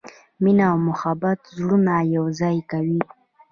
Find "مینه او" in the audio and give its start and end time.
0.43-0.77